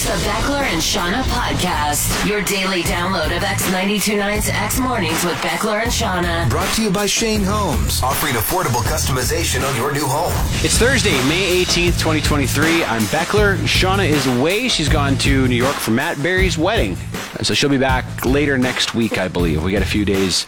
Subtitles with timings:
[0.00, 5.82] It's the Beckler and Shauna podcast, your daily download of X929's X Mornings with Beckler
[5.82, 6.48] and Shauna.
[6.48, 10.32] Brought to you by Shane Homes, offering affordable customization on your new home.
[10.64, 12.84] It's Thursday, May 18th, 2023.
[12.84, 13.56] I'm Beckler.
[13.66, 14.68] Shauna is away.
[14.68, 16.96] She's gone to New York for Matt Berry's wedding.
[17.42, 19.64] So she'll be back later next week, I believe.
[19.64, 20.46] We got a few days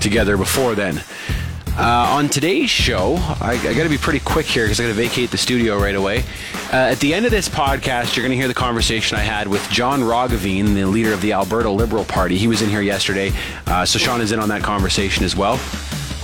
[0.00, 1.02] together before then.
[1.78, 4.88] Uh, on today's show, I, I got to be pretty quick here because I got
[4.88, 6.24] to vacate the studio right away.
[6.72, 9.46] Uh, at the end of this podcast, you're going to hear the conversation I had
[9.46, 12.36] with John Roggeveen, the leader of the Alberta Liberal Party.
[12.36, 13.32] He was in here yesterday,
[13.68, 15.60] uh, so Sean is in on that conversation as well.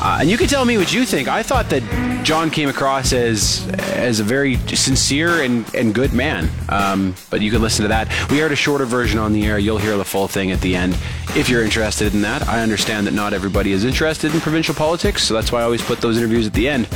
[0.00, 1.28] Uh, and you can tell me what you think.
[1.28, 1.82] I thought that
[2.24, 6.48] John came across as as a very sincere and, and good man.
[6.68, 8.08] Um, but you can listen to that.
[8.30, 9.58] We aired a shorter version on the air.
[9.58, 10.94] You'll hear the full thing at the end
[11.36, 12.46] if you're interested in that.
[12.48, 15.82] I understand that not everybody is interested in provincial politics, so that's why I always
[15.82, 16.88] put those interviews at the end.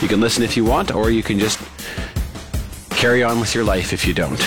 [0.00, 1.60] You can listen if you want, or you can just
[2.90, 4.40] carry on with your life if you don't.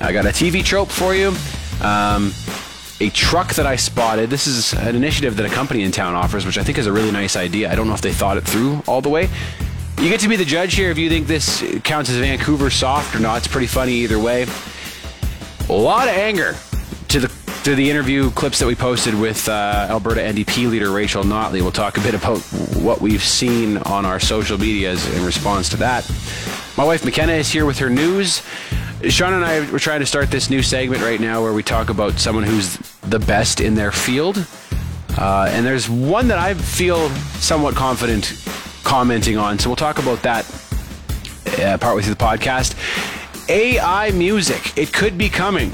[0.00, 1.28] I got a TV trope for you.
[1.80, 2.32] Um,
[3.02, 4.30] a truck that I spotted.
[4.30, 6.92] This is an initiative that a company in town offers, which I think is a
[6.92, 7.70] really nice idea.
[7.70, 9.28] I don't know if they thought it through all the way.
[9.98, 13.16] You get to be the judge here if you think this counts as Vancouver soft
[13.16, 13.38] or not.
[13.38, 14.46] It's pretty funny either way.
[15.68, 16.54] A lot of anger
[17.08, 21.24] to the to the interview clips that we posted with uh, Alberta NDP leader Rachel
[21.24, 21.60] Notley.
[21.60, 22.38] We'll talk a bit about
[22.76, 26.08] what we've seen on our social medias in response to that.
[26.76, 28.42] My wife McKenna is here with her news.
[29.08, 31.90] Sean and I were trying to start this new segment right now where we talk
[31.90, 34.46] about someone who's the best in their field.
[35.18, 37.08] Uh, and there's one that I feel
[37.40, 38.32] somewhat confident
[38.84, 39.58] commenting on.
[39.58, 40.44] So we'll talk about that
[41.58, 42.76] uh, partway through the podcast.
[43.48, 45.72] AI music, it could be coming.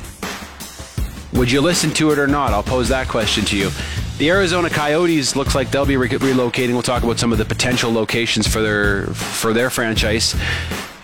[1.35, 2.53] Would you listen to it or not?
[2.53, 3.71] I'll pose that question to you.
[4.17, 6.71] The Arizona Coyotes looks like they'll be re- relocating.
[6.71, 10.35] We'll talk about some of the potential locations for their for their franchise.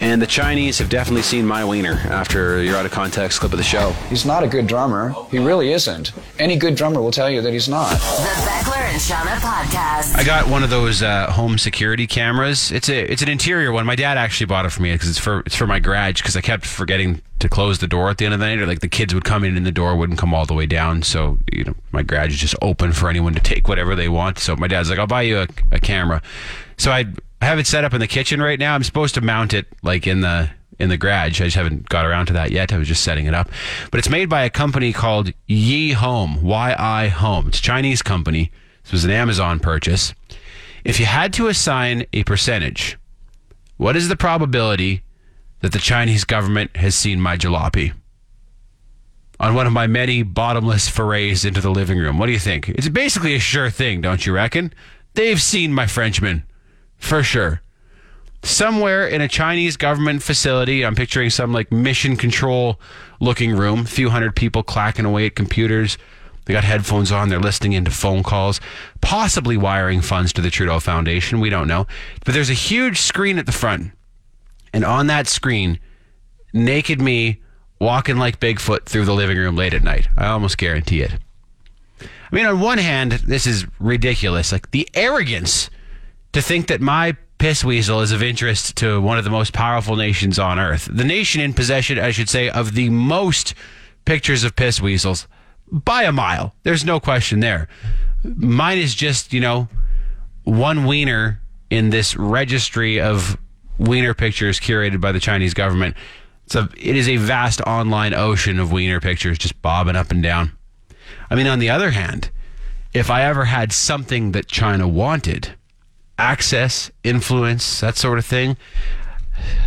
[0.04, 3.56] And the Chinese have definitely seen my wiener after your out of context clip of
[3.56, 3.92] the show.
[4.10, 5.14] He's not a good drummer.
[5.30, 6.12] He really isn't.
[6.38, 7.90] Any good drummer will tell you that he's not.
[7.90, 10.14] The Beckler and Shauna podcast.
[10.14, 12.70] I got one of those uh, home security cameras.
[12.70, 13.86] It's a it's an interior one.
[13.86, 16.36] My dad actually bought it for me because it's for it's for my garage because
[16.36, 18.80] I kept forgetting to close the door at the end of the night, or like
[18.80, 21.02] the kids would come in and the door wouldn't come all the way down.
[21.02, 24.38] So you know my garage is just open for anyone to take whatever they want.
[24.38, 26.20] So my dad's like, I'll buy you a, a camera.
[26.76, 27.06] So I
[27.44, 28.74] I have it set up in the kitchen right now.
[28.74, 31.42] I'm supposed to mount it like in the in the garage.
[31.42, 32.72] I just haven't got around to that yet.
[32.72, 33.50] I was just setting it up.
[33.90, 37.48] But it's made by a company called Yi Home, Y I Home.
[37.48, 38.50] It's a Chinese company.
[38.82, 40.14] This was an Amazon purchase.
[40.84, 42.96] If you had to assign a percentage,
[43.76, 45.02] what is the probability
[45.60, 47.92] that the Chinese government has seen my jalopy?
[49.38, 52.16] On one of my many bottomless forays into the living room.
[52.16, 52.70] What do you think?
[52.70, 54.72] It's basically a sure thing, don't you reckon?
[55.12, 56.44] They've seen my Frenchman.
[57.04, 57.60] For sure
[58.44, 60.84] somewhere in a Chinese government facility.
[60.84, 62.78] I'm picturing some like mission control
[63.20, 65.98] looking room, a few hundred people clacking away at computers.
[66.44, 68.60] They got headphones on, they're listening into phone calls,
[69.00, 71.40] possibly wiring funds to the Trudeau Foundation.
[71.40, 71.86] We don't know.
[72.24, 73.92] But there's a huge screen at the front.
[74.74, 75.78] And on that screen,
[76.52, 77.40] naked me
[77.80, 80.08] walking like Bigfoot through the living room late at night.
[80.18, 81.12] I almost guarantee it.
[82.00, 84.52] I mean, on one hand, this is ridiculous.
[84.52, 85.70] Like the arrogance
[86.34, 89.94] to think that my piss weasel is of interest to one of the most powerful
[89.94, 90.88] nations on earth.
[90.92, 93.54] The nation in possession, I should say, of the most
[94.04, 95.28] pictures of piss weasels
[95.70, 96.52] by a mile.
[96.64, 97.68] There's no question there.
[98.24, 99.68] Mine is just, you know,
[100.42, 101.40] one wiener
[101.70, 103.38] in this registry of
[103.78, 105.96] wiener pictures curated by the Chinese government.
[106.54, 110.52] A, it is a vast online ocean of wiener pictures just bobbing up and down.
[111.30, 112.30] I mean, on the other hand,
[112.92, 115.54] if I ever had something that China wanted,
[116.18, 118.56] access, influence, that sort of thing,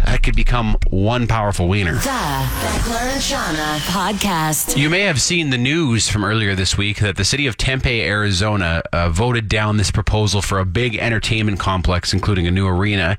[0.05, 1.93] that could become one powerful wiener.
[1.95, 4.77] The Beckler and Shauna podcast.
[4.77, 8.01] You may have seen the news from earlier this week that the city of Tempe,
[8.01, 13.17] Arizona, uh, voted down this proposal for a big entertainment complex, including a new arena.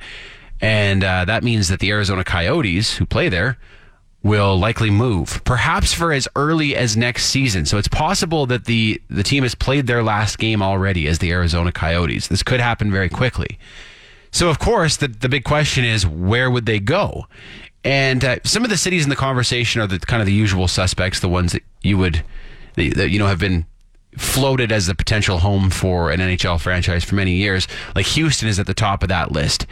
[0.61, 3.59] And uh, that means that the Arizona Coyotes, who play there,
[4.23, 7.65] will likely move, perhaps for as early as next season.
[7.65, 11.31] So it's possible that the, the team has played their last game already as the
[11.31, 12.27] Arizona Coyotes.
[12.27, 13.59] This could happen very quickly.
[14.31, 17.27] So, of course, the, the big question is where would they go?
[17.85, 20.69] And uh, some of the cities in the conversation are the kind of the usual
[20.69, 22.25] suspects, the ones that you would,
[22.75, 23.67] that, that, you know, have been
[24.17, 27.69] floated as the potential home for an NHL franchise for many years.
[27.95, 29.67] Like Houston is at the top of that list.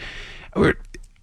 [0.55, 0.75] We're,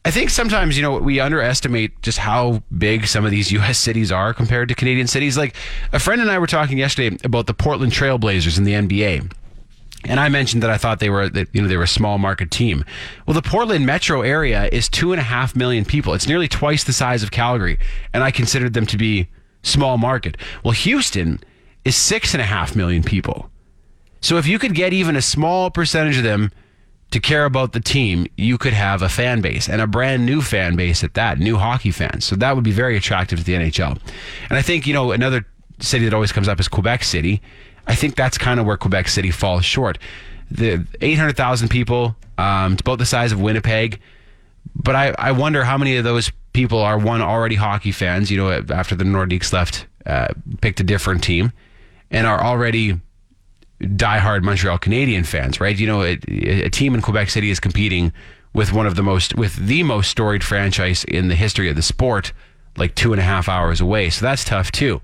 [0.05, 3.77] I think sometimes, you know, we underestimate just how big some of these U.S.
[3.77, 5.37] cities are compared to Canadian cities.
[5.37, 5.55] Like
[5.93, 9.31] a friend and I were talking yesterday about the Portland Trailblazers in the NBA.
[10.05, 12.51] And I mentioned that I thought they were, you know, they were a small market
[12.51, 12.83] team.
[13.25, 16.13] Well, the Portland metro area is two and a half million people.
[16.13, 17.79] It's nearly twice the size of Calgary,
[18.13, 19.29] and I considered them to be
[19.61, 20.35] small market.
[20.65, 21.39] Well, Houston
[21.85, 23.49] is six and a half million people.
[24.19, 26.51] So if you could get even a small percentage of them
[27.13, 30.41] to care about the team, you could have a fan base and a brand new
[30.41, 32.25] fan base at that, new hockey fans.
[32.25, 33.99] So that would be very attractive to the NHL.
[34.49, 35.45] And I think, you know, another
[35.79, 37.39] city that always comes up is Quebec City.
[37.85, 39.99] I think that's kind of where Quebec City falls short.
[40.49, 43.99] The 800,000 people, um, it's about the size of Winnipeg.
[44.75, 48.37] But I, I wonder how many of those people are one already hockey fans, you
[48.37, 50.29] know, after the Nordiques left, uh,
[50.61, 51.53] picked a different team,
[52.09, 52.99] and are already
[53.81, 55.77] diehard Montreal Canadiens fans, right?
[55.77, 58.13] You know, a, a team in Quebec City is competing
[58.53, 61.81] with one of the most, with the most storied franchise in the history of the
[61.81, 62.33] sport,
[62.77, 64.09] like two and a half hours away.
[64.09, 65.01] So that's tough too.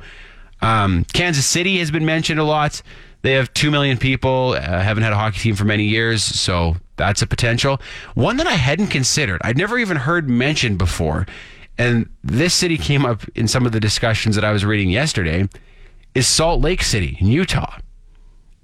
[0.62, 2.82] Um, Kansas City has been mentioned a lot.
[3.22, 6.78] They have 2 million people, uh, haven't had a hockey team for many years, so
[6.96, 7.82] that's a potential.
[8.14, 11.28] One that I hadn't considered, I'd never even heard mentioned before,
[11.78, 15.50] and this city came up in some of the discussions that I was reading yesterday,
[16.16, 17.78] is Salt Lake City in Utah.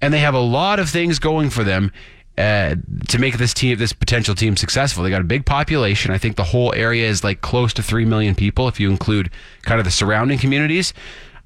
[0.05, 1.91] And they have a lot of things going for them
[2.37, 2.75] uh,
[3.07, 5.03] to make this team, this potential team successful.
[5.03, 6.11] They got a big population.
[6.11, 9.31] I think the whole area is like close to 3 million people if you include
[9.63, 10.93] kind of the surrounding communities.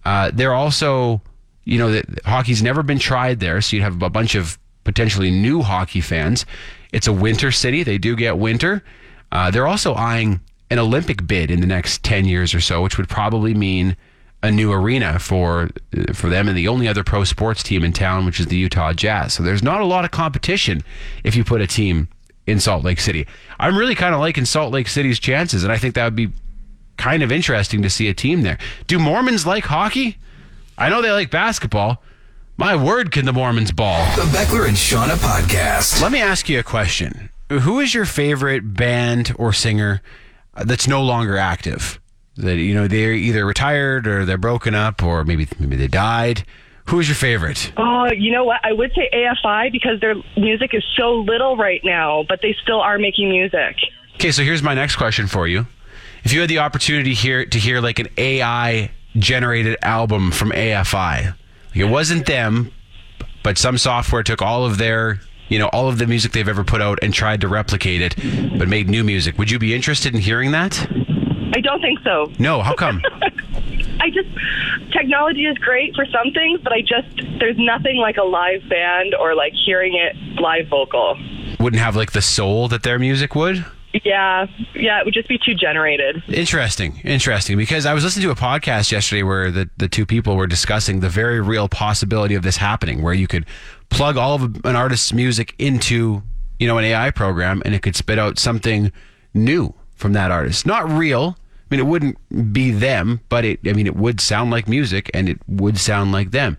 [0.04, 1.22] Uh, they're also,
[1.64, 5.32] you know, that hockey's never been tried there, so you'd have a bunch of potentially
[5.32, 6.46] new hockey fans.
[6.92, 7.84] It's a winter city.
[7.84, 8.84] They do get winter.
[9.32, 12.98] Uh, they're also eyeing an Olympic bid in the next 10 years or so, which
[12.98, 13.96] would probably mean
[14.42, 15.70] a new arena for
[16.14, 18.94] for them and the only other pro sports team in town, which is the Utah
[18.94, 19.34] Jazz.
[19.34, 20.82] So there's not a lot of competition
[21.24, 22.08] if you put a team
[22.48, 23.28] in Salt Lake City.
[23.60, 26.30] I'm really kind of liking Salt Lake City's chances, and I think that would be
[26.98, 28.58] kind of interesting to see a team there.
[28.88, 30.18] Do Mormons like hockey?
[30.78, 32.02] I know they like basketball.
[32.58, 34.04] My word, can the Mormons ball?
[34.16, 36.02] The Beckler and Shauna podcast.
[36.02, 37.30] Let me ask you a question.
[37.50, 40.02] Who is your favorite band or singer
[40.56, 42.00] that's no longer active?
[42.40, 46.46] That you know they're either retired or they're broken up or maybe maybe they died.
[46.86, 47.72] Who is your favorite?
[47.78, 48.62] Oh, you know what?
[48.64, 52.82] I would say AFI because their music is so little right now, but they still
[52.82, 53.76] are making music.
[54.16, 55.68] Okay, so here's my next question for you.
[56.24, 61.26] If you had the opportunity here to hear like an AI generated album from AFI,
[61.26, 62.72] like it wasn't them,
[63.44, 66.64] but some software took all of their, you know, all of the music they've ever
[66.64, 68.16] put out and tried to replicate it,
[68.58, 69.38] but made new music.
[69.38, 70.88] Would you be interested in hearing that?
[71.54, 72.32] I don't think so.
[72.40, 73.02] No, how come?
[74.02, 74.30] I just
[74.92, 77.08] technology is great for some things, but I just
[77.40, 81.18] there's nothing like a live band or like hearing it live vocal.
[81.60, 83.66] Wouldn't have like the soul that their music would?
[84.04, 86.24] Yeah, yeah, it would just be too generated.
[86.28, 87.58] Interesting, interesting.
[87.58, 91.00] Because I was listening to a podcast yesterday where the, the two people were discussing
[91.00, 93.48] the very real possibility of this happening, where you could
[93.90, 96.22] plug all of an artist's music into,
[96.60, 98.92] you know, an AI program and it could spit out something
[99.34, 100.66] new from that artist.
[100.66, 101.38] Not real.
[101.38, 105.12] I mean, it wouldn't be them, but it, I mean, it would sound like music
[105.14, 106.58] and it would sound like them.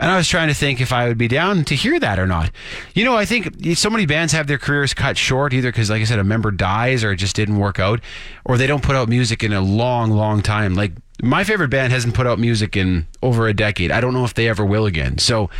[0.00, 2.26] And I was trying to think if I would be down to hear that or
[2.26, 2.50] not.
[2.94, 6.00] You know, I think so many bands have their careers cut short either because, like
[6.00, 8.00] I said, a member dies or it just didn't work out,
[8.44, 10.74] or they don't put out music in a long, long time.
[10.74, 13.92] Like my favorite band hasn't put out music in over a decade.
[13.92, 15.18] I don't know if they ever will again.
[15.18, 15.50] So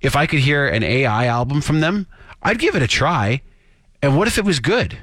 [0.00, 2.06] if I could hear an AI album from them,
[2.42, 3.42] I'd give it a try.
[4.00, 4.96] And what if it was good?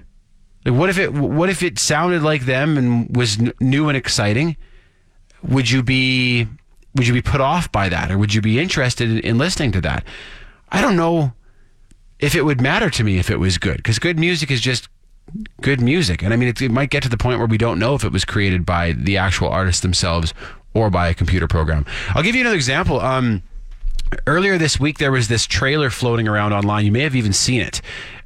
[0.66, 3.98] Like what if it what if it sounded like them and was n- new and
[3.98, 4.58] exciting?
[5.44, 6.48] Would you be
[6.96, 9.72] would you be put off by that or would you be interested in, in listening
[9.74, 10.04] to that?
[10.72, 11.34] I don't know
[12.20, 14.90] if it would matter to me if it was good because good music is just
[15.62, 16.24] good music.
[16.24, 18.04] And I mean, it, it might get to the point where we don't know if
[18.04, 20.34] it was created by the actual artists themselves
[20.74, 21.86] or by a computer program.
[22.10, 23.00] I'll give you another example.
[23.00, 23.44] Um,
[24.28, 26.86] earlier this week, there was this trailer floating around online.
[26.86, 27.82] You may have even seen it.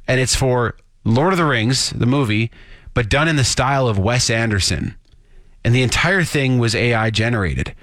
[0.06, 2.50] And it's for Lord of the Rings, the movie,
[2.94, 4.94] but done in the style of Wes Anderson.
[5.64, 7.74] And the entire thing was AI generated.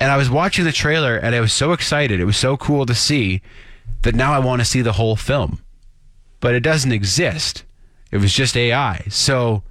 [0.00, 2.20] And I was watching the trailer and I was so excited.
[2.20, 3.42] It was so cool to see
[4.02, 5.60] that now I want to see the whole film.
[6.40, 7.64] But it doesn't exist.
[8.10, 9.04] It was just AI.
[9.08, 9.64] So,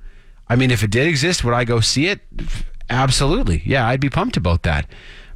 [0.50, 2.20] I mean, if it did exist, would I go see it?
[2.89, 3.62] Absolutely.
[3.65, 4.86] Yeah, I'd be pumped about that.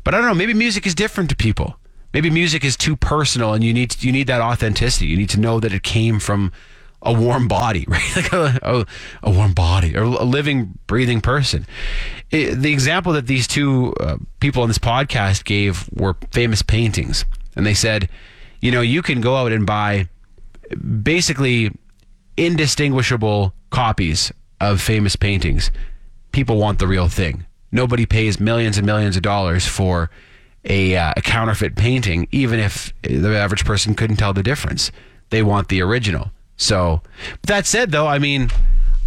[0.03, 0.34] But I don't know.
[0.34, 1.77] Maybe music is different to people.
[2.13, 5.08] Maybe music is too personal, and you need you need that authenticity.
[5.08, 6.51] You need to know that it came from
[7.01, 8.15] a warm body, right?
[8.15, 8.86] Like a, a,
[9.24, 11.65] a warm body or a living, breathing person.
[12.29, 17.25] It, the example that these two uh, people on this podcast gave were famous paintings.
[17.55, 18.10] And they said,
[18.62, 20.08] you know, you can go out and buy
[21.03, 21.72] basically
[22.38, 25.72] indistinguishable copies of famous paintings,
[26.31, 27.46] people want the real thing.
[27.72, 30.10] Nobody pays millions and millions of dollars for
[30.63, 34.91] a, uh, a counterfeit painting, even if the average person couldn't tell the difference.
[35.29, 36.31] They want the original.
[36.62, 37.01] So,
[37.48, 38.51] that said, though, I mean,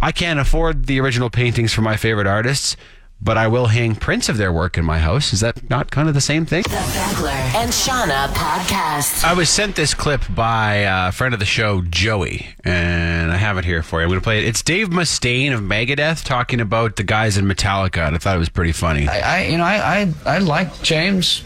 [0.01, 2.75] I can't afford the original paintings for my favorite artists,
[3.21, 5.31] but I will hang prints of their work in my house.
[5.31, 6.63] Is that not kind of the same thing?
[6.63, 9.23] The Beckler and Shauna podcast.
[9.23, 10.73] I was sent this clip by
[11.07, 14.03] a friend of the show, Joey, and I have it here for you.
[14.03, 14.45] I'm going to play it.
[14.49, 18.39] It's Dave Mustaine of Megadeth talking about the guys in Metallica, and I thought it
[18.39, 19.07] was pretty funny.
[19.07, 21.41] I, I you know, I, I, I like James.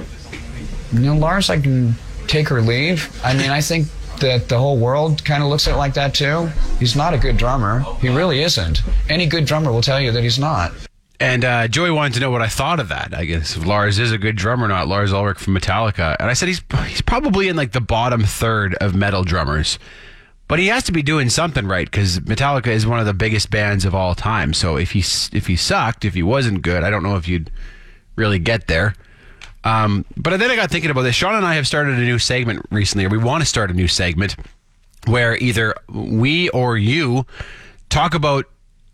[0.92, 1.94] You know, Lars, I can
[2.26, 3.16] take or leave.
[3.24, 3.88] I mean, I think
[4.20, 6.50] that the whole world kind of looks at it like that too.
[6.80, 7.82] He's not a good drummer.
[8.02, 8.82] He really isn't.
[9.10, 10.72] Any good drummer will tell you that he's not.
[11.20, 13.14] And uh, Joey wanted to know what I thought of that.
[13.14, 14.88] I guess if Lars is a good drummer or not.
[14.88, 18.76] Lars Ulrich from Metallica, and I said he's he's probably in like the bottom third
[18.76, 19.80] of metal drummers,
[20.48, 23.52] but he has to be doing something right because Metallica is one of the biggest
[23.52, 24.54] bands of all time.
[24.54, 25.00] So if he
[25.36, 27.52] if he sucked, if he wasn't good, I don't know if you'd
[28.16, 28.96] really get there.
[29.64, 31.16] Um, but then I got thinking about this.
[31.16, 33.74] Sean and I have started a new segment recently, or we want to start a
[33.74, 34.36] new segment
[35.06, 37.26] where either we or you
[37.90, 38.46] talk about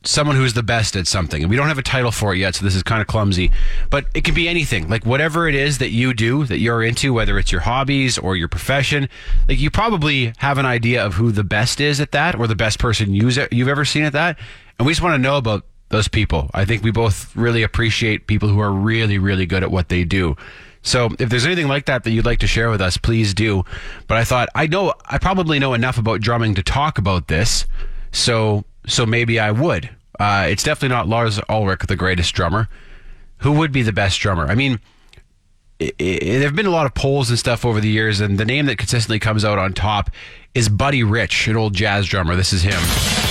[0.07, 1.41] someone who's the best at something.
[1.41, 3.51] And we don't have a title for it yet, so this is kind of clumsy.
[3.89, 4.87] But it can be anything.
[4.87, 8.35] Like whatever it is that you do, that you're into, whether it's your hobbies or
[8.35, 9.09] your profession,
[9.47, 12.55] like you probably have an idea of who the best is at that or the
[12.55, 14.37] best person you've ever seen at that.
[14.77, 16.49] And we just want to know about those people.
[16.53, 20.03] I think we both really appreciate people who are really, really good at what they
[20.03, 20.35] do.
[20.81, 23.63] So if there's anything like that that you'd like to share with us, please do.
[24.07, 27.65] But I thought I know I probably know enough about drumming to talk about this.
[28.11, 29.89] So so maybe I would.
[30.19, 32.69] Uh, it's definitely not Lars Ulrich, the greatest drummer.
[33.39, 34.45] Who would be the best drummer?
[34.45, 34.79] I mean,
[35.79, 38.67] there have been a lot of polls and stuff over the years, and the name
[38.67, 40.09] that consistently comes out on top
[40.53, 42.35] is Buddy Rich, an old jazz drummer.
[42.35, 43.24] This is him.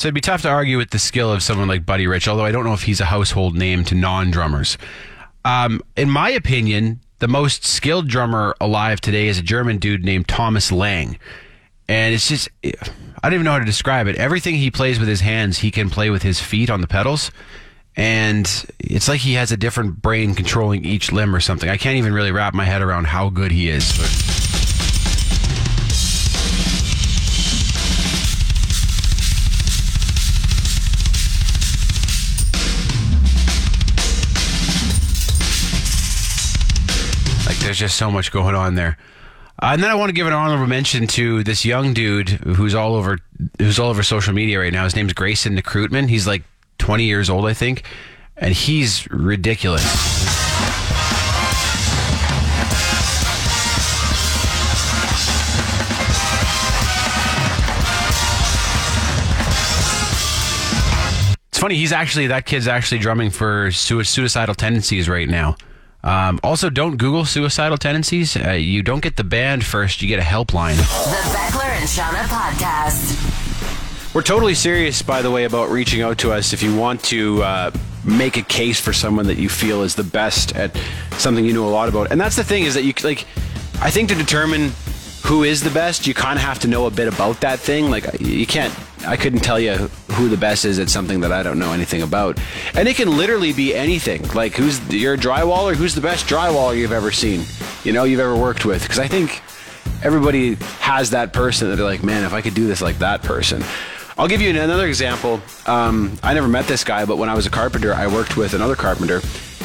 [0.00, 2.46] So it'd be tough to argue with the skill of someone like Buddy Rich, although
[2.46, 4.78] I don't know if he's a household name to non drummers.
[5.44, 10.26] Um, in my opinion, the most skilled drummer alive today is a German dude named
[10.26, 11.18] Thomas Lang.
[11.86, 12.70] And it's just, I
[13.24, 14.16] don't even know how to describe it.
[14.16, 17.30] Everything he plays with his hands, he can play with his feet on the pedals.
[17.94, 18.46] And
[18.78, 21.68] it's like he has a different brain controlling each limb or something.
[21.68, 23.98] I can't even really wrap my head around how good he is.
[23.98, 24.29] But
[37.70, 38.98] there's just so much going on there.
[39.62, 42.74] Uh, and then I want to give an honorable mention to this young dude who's
[42.74, 43.18] all over
[43.58, 44.82] who's all over social media right now.
[44.82, 46.08] His name's Grayson Nekrutman.
[46.08, 46.42] He's like
[46.78, 47.84] 20 years old, I think,
[48.36, 49.84] and he's ridiculous.
[61.50, 61.76] It's funny.
[61.76, 65.54] He's actually that kid's actually drumming for sui- suicidal tendencies right now.
[66.02, 68.36] Um, also, don't Google suicidal tendencies.
[68.36, 70.76] Uh, you don't get the band first; you get a helpline.
[70.76, 70.82] The
[71.36, 74.14] Beckler and Shauna podcast.
[74.14, 77.42] We're totally serious, by the way, about reaching out to us if you want to
[77.42, 77.70] uh,
[78.04, 80.76] make a case for someone that you feel is the best at
[81.12, 82.10] something you know a lot about.
[82.10, 83.26] And that's the thing is that you like,
[83.80, 84.72] I think to determine
[85.24, 87.90] who is the best, you kind of have to know a bit about that thing.
[87.90, 88.74] Like you can't,
[89.06, 89.72] I couldn't tell you
[90.12, 92.38] who the best is at something that I don't know anything about.
[92.74, 94.26] And it can literally be anything.
[94.28, 97.44] Like who's you're a drywaller, who's the best drywaller you've ever seen,
[97.84, 98.82] you know, you've ever worked with.
[98.82, 99.42] Because I think
[100.02, 103.22] everybody has that person that they're like, man, if I could do this like that
[103.22, 103.62] person.
[104.18, 105.40] I'll give you another example.
[105.64, 108.52] Um, I never met this guy, but when I was a carpenter, I worked with
[108.52, 109.20] another carpenter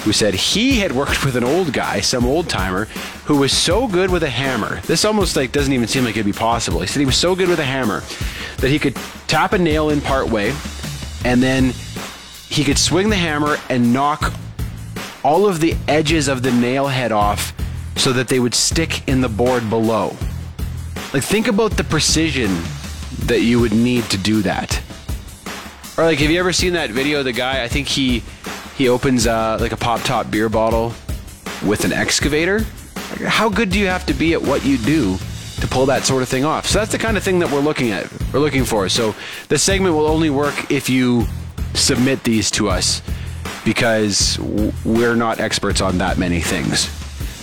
[0.06, 2.86] who said he had worked with an old guy, some old timer,
[3.25, 4.80] who was so good with a hammer.
[4.82, 6.80] This almost like doesn't even seem like it'd be possible.
[6.80, 8.01] He said he was so good with a hammer
[8.57, 8.95] that he could
[9.27, 10.53] tap a nail in part way,
[11.24, 11.74] and then
[12.50, 14.33] he could swing the hammer and knock
[15.24, 17.53] all of the edges of the nail head off
[17.95, 20.15] so that they would stick in the board below.
[21.13, 22.55] Like think about the precision
[23.25, 24.81] that you would need to do that.
[25.97, 28.21] Or like have you ever seen that video the guy, I think he
[28.77, 30.93] he opens uh, like a pop top beer bottle
[31.65, 32.59] with an excavator?
[33.25, 35.17] How good do you have to be at what you do
[35.62, 36.65] to pull that sort of thing off?
[36.65, 38.12] So that's the kind of thing that we're looking at.
[38.33, 38.89] We're looking for.
[38.89, 39.15] So
[39.50, 41.25] the segment will only work if you
[41.74, 43.01] submit these to us
[43.63, 44.39] because
[44.85, 46.89] we're not experts on that many things.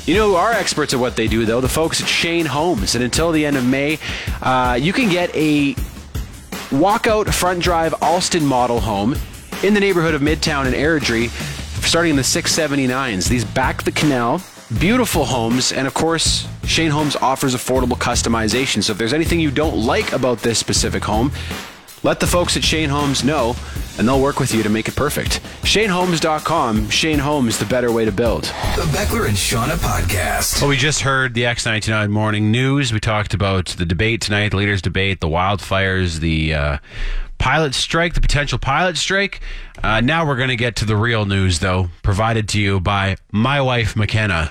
[0.06, 1.60] You know who are experts at what they do, though?
[1.60, 2.94] The folks at Shane Homes.
[2.94, 3.98] And until the end of May,
[4.40, 5.74] uh, you can get a
[6.70, 9.14] walkout front drive Alston model home
[9.62, 11.28] in the neighborhood of Midtown and Airdrie
[11.86, 13.28] starting in the 679s.
[13.28, 14.42] These back the canal.
[14.78, 15.72] Beautiful homes.
[15.72, 18.82] And of course, Shane Homes offers affordable customization.
[18.82, 21.32] So if there's anything you don't like about this specific home,
[22.04, 23.54] let the folks at Shane Homes know,
[23.96, 25.40] and they'll work with you to make it perfect.
[25.62, 26.88] ShaneHomes.com.
[26.90, 28.42] Shane Homes, the better way to build.
[28.42, 30.60] The Beckler and Shauna podcast.
[30.60, 32.92] Well, we just heard the X99 morning news.
[32.92, 36.78] We talked about the debate tonight, the leaders' debate, the wildfires, the uh,
[37.38, 39.40] pilot strike, the potential pilot strike.
[39.82, 43.16] Uh, now we're going to get to the real news, though, provided to you by
[43.30, 44.50] my wife, McKenna.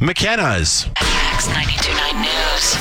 [0.00, 0.86] McKenna's.
[0.96, 2.76] X929 News.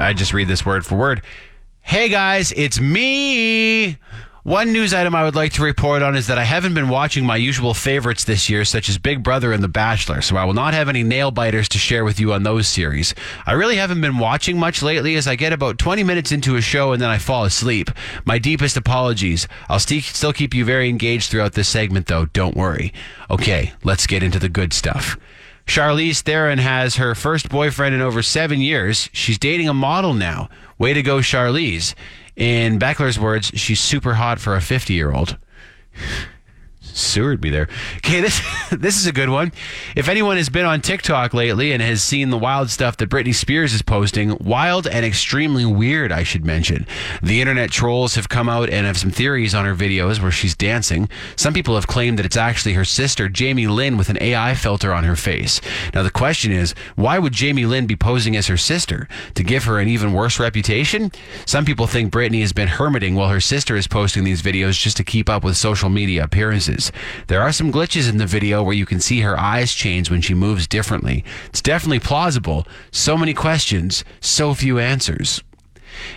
[0.00, 1.22] I just read this word for word.
[1.82, 3.96] Hey guys, it's me.
[4.50, 7.24] One news item I would like to report on is that I haven't been watching
[7.24, 10.54] my usual favorites this year, such as Big Brother and The Bachelor, so I will
[10.54, 13.14] not have any nail biters to share with you on those series.
[13.46, 16.60] I really haven't been watching much lately as I get about 20 minutes into a
[16.60, 17.92] show and then I fall asleep.
[18.24, 19.46] My deepest apologies.
[19.68, 22.92] I'll st- still keep you very engaged throughout this segment, though, don't worry.
[23.30, 25.16] Okay, let's get into the good stuff.
[25.64, 29.08] Charlize Theron has her first boyfriend in over seven years.
[29.12, 30.48] She's dating a model now.
[30.76, 31.94] Way to go, Charlize.
[32.40, 35.36] In Beckler's words, she's super hot for a 50 year old.
[36.94, 37.68] Sewered be there.
[37.98, 39.52] Okay, this this is a good one.
[39.96, 43.34] If anyone has been on TikTok lately and has seen the wild stuff that Britney
[43.34, 46.86] Spears is posting, wild and extremely weird, I should mention.
[47.22, 50.54] The internet trolls have come out and have some theories on her videos where she's
[50.54, 51.08] dancing.
[51.36, 54.92] Some people have claimed that it's actually her sister, Jamie Lynn, with an AI filter
[54.92, 55.60] on her face.
[55.94, 59.08] Now the question is, why would Jamie Lynn be posing as her sister?
[59.34, 61.12] To give her an even worse reputation?
[61.46, 64.96] Some people think Britney has been hermiting while her sister is posting these videos just
[64.96, 66.79] to keep up with social media appearances.
[67.26, 70.20] There are some glitches in the video where you can see her eyes change when
[70.20, 71.24] she moves differently.
[71.46, 72.66] It's definitely plausible.
[72.90, 75.42] So many questions, so few answers.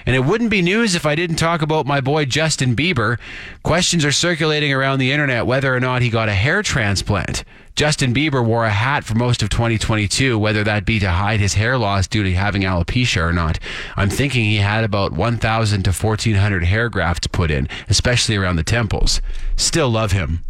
[0.06, 3.18] And it wouldn't be news if I didn't talk about my boy Justin Bieber.
[3.64, 7.44] Questions are circulating around the internet whether or not he got a hair transplant.
[7.76, 11.56] Justin Bieber wore a hat for most of 2022, whether that be to hide his
[11.56, 13.58] hair loss due to having alopecia or not.
[13.96, 18.64] I'm thinking he had about 1,000 to 1,400 hair grafts put in, especially around the
[18.64, 19.22] temples.
[19.56, 20.44] Still love him.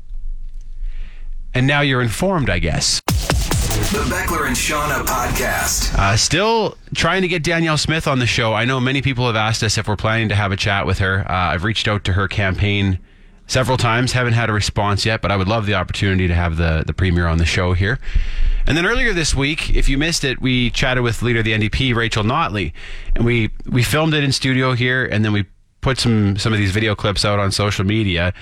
[1.56, 3.02] And now you're informed, I guess.
[3.92, 5.94] The Beckler and Shauna podcast.
[5.98, 8.54] Uh, still trying to get Danielle Smith on the show.
[8.54, 11.00] I know many people have asked us if we're planning to have a chat with
[11.00, 11.20] her.
[11.30, 12.98] Uh, I've reached out to her campaign
[13.46, 16.58] several times, haven't had a response yet, but I would love the opportunity to have
[16.58, 18.00] the, the premier on the show here.
[18.66, 21.52] And then earlier this week, if you missed it, we chatted with leader of the
[21.52, 22.74] NDP, Rachel Notley,
[23.16, 25.46] and we, we filmed it in studio here, and then we
[25.82, 28.34] put some some of these video clips out on social media.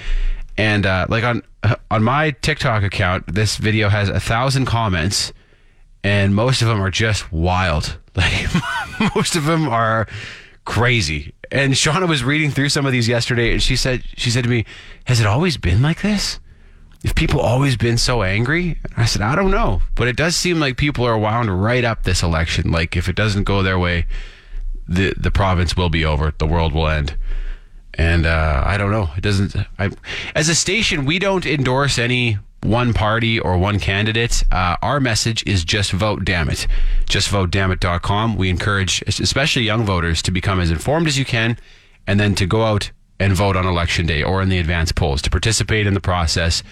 [0.57, 1.43] And uh, like on
[1.89, 5.33] on my TikTok account, this video has a thousand comments,
[6.03, 7.97] and most of them are just wild.
[8.13, 8.49] Like
[9.15, 10.05] most of them are
[10.65, 11.33] crazy.
[11.49, 14.49] And Shauna was reading through some of these yesterday, and she said she said to
[14.49, 14.65] me,
[15.05, 16.37] "Has it always been like this?
[17.05, 20.35] If people always been so angry?" And I said, "I don't know, but it does
[20.35, 22.69] seem like people are wound right up this election.
[22.69, 24.07] Like if it doesn't go their way,
[24.89, 27.15] the the province will be over, the world will end."
[28.01, 29.11] And uh, I don't know.
[29.15, 29.55] It doesn't.
[29.77, 29.91] I,
[30.33, 34.43] as a station, we don't endorse any one party or one candidate.
[34.51, 36.65] Uh, our message is just vote, damn it.
[37.05, 38.37] Justvotedammit.com.
[38.37, 41.59] We encourage, especially young voters, to become as informed as you can
[42.07, 45.21] and then to go out and vote on election day or in the advance polls,
[45.21, 46.63] to participate in the process,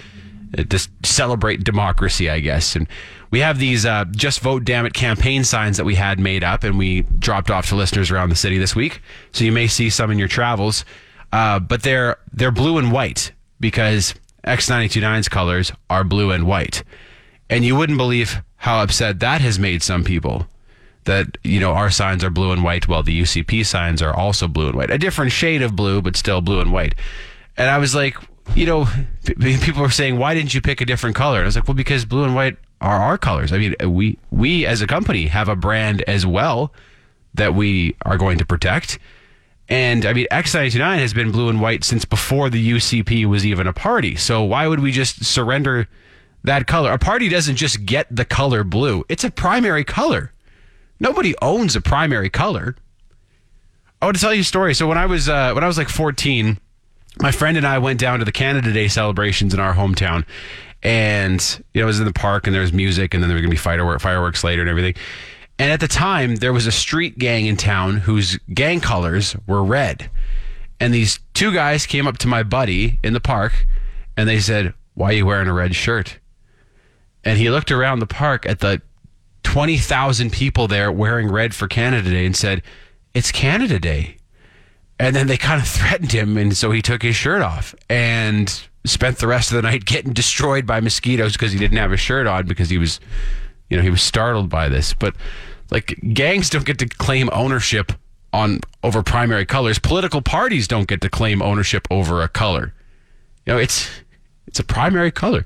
[0.57, 2.75] uh, to celebrate democracy, I guess.
[2.75, 2.87] And
[3.29, 6.63] we have these uh, Just Vote Damn It campaign signs that we had made up
[6.63, 9.03] and we dropped off to listeners around the city this week.
[9.31, 10.85] So you may see some in your travels.
[11.31, 14.15] Uh, but they're they're blue and white because
[14.45, 16.83] X929's colors are blue and white.
[17.49, 20.47] And you wouldn't believe how upset that has made some people
[21.05, 24.47] that, you know, our signs are blue and white while the UCP signs are also
[24.47, 24.91] blue and white.
[24.91, 26.93] A different shade of blue, but still blue and white.
[27.57, 28.15] And I was like,
[28.55, 28.87] you know,
[29.25, 31.37] people were saying, why didn't you pick a different color?
[31.37, 33.51] And I was like, well, because blue and white are our colors.
[33.51, 36.73] I mean, we, we as a company have a brand as well
[37.33, 38.99] that we are going to protect.
[39.69, 43.67] And I mean, X99 has been blue and white since before the UCP was even
[43.67, 44.15] a party.
[44.15, 45.87] So why would we just surrender
[46.43, 46.91] that color?
[46.91, 50.33] A party doesn't just get the color blue, it's a primary color.
[50.99, 52.75] Nobody owns a primary color.
[54.01, 54.73] I want to tell you a story.
[54.73, 56.57] So when I was uh, when I was like 14,
[57.21, 60.25] my friend and I went down to the Canada Day celebrations in our hometown,
[60.81, 63.35] and you know, it was in the park, and there was music, and then there
[63.35, 64.95] were gonna be firework, fireworks later and everything.
[65.59, 69.63] And at the time, there was a street gang in town whose gang colors were
[69.63, 70.09] red.
[70.79, 73.67] And these two guys came up to my buddy in the park,
[74.15, 76.17] and they said, "Why are you wearing a red shirt?"
[77.25, 78.81] And he looked around the park at the
[79.43, 82.61] 20,000 people there wearing red for Canada Day and said,
[83.13, 84.17] It's Canada Day.
[84.99, 86.37] And then they kind of threatened him.
[86.37, 87.73] And so he took his shirt off.
[87.89, 91.91] And spent the rest of the night getting destroyed by mosquitoes because he didn't have
[91.91, 92.99] a shirt on because he was,
[93.69, 94.93] you know, he was startled by this.
[94.93, 95.15] But
[95.71, 97.91] like gangs don't get to claim ownership
[98.33, 99.79] on over primary colors.
[99.79, 102.73] Political parties don't get to claim ownership over a color.
[103.45, 103.89] You know, it's
[104.47, 105.45] it's a primary color.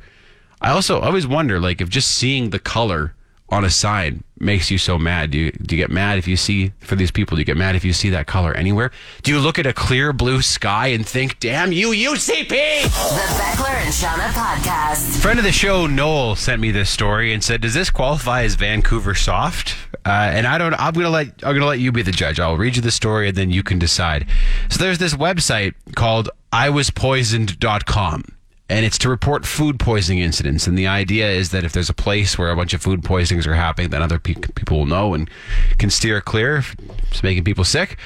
[0.62, 3.13] I also always wonder, like, if just seeing the color
[3.49, 5.31] on a sign makes you so mad.
[5.31, 7.36] Do you do you get mad if you see for these people?
[7.36, 8.91] Do you get mad if you see that color anywhere?
[9.21, 12.47] Do you look at a clear blue sky and think, "Damn you, UCP"?
[12.49, 15.21] The Beckler and Shauna podcast.
[15.21, 18.55] Friend of the show, Noel, sent me this story and said, "Does this qualify as
[18.55, 20.73] Vancouver soft?" Uh, and I don't.
[20.73, 22.39] I'm gonna let I'm gonna let you be the judge.
[22.39, 24.27] I'll read you the story and then you can decide.
[24.69, 28.23] So there's this website called IWasPoisoned.com.
[28.69, 30.67] And it's to report food poisoning incidents.
[30.67, 33.45] And the idea is that if there's a place where a bunch of food poisonings
[33.45, 35.29] are happening, then other pe- people will know and
[35.77, 36.75] can steer clear if
[37.11, 37.97] it's making people sick.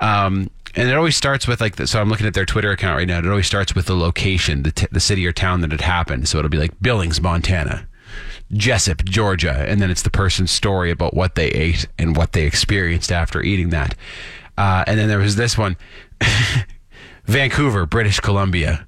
[0.00, 2.98] Um, and it always starts with like, the, so I'm looking at their Twitter account
[2.98, 3.18] right now.
[3.18, 6.28] It always starts with the location, the, t- the city or town that it happened.
[6.28, 7.86] So it'll be like Billings, Montana,
[8.52, 12.44] Jessup, Georgia, and then it's the person's story about what they ate and what they
[12.44, 13.94] experienced after eating that.
[14.58, 15.76] Uh, and then there was this one,
[17.24, 18.86] Vancouver, British Columbia.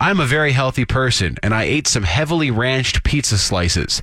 [0.00, 4.00] I'm a very healthy person, and I ate some heavily ranched pizza slices.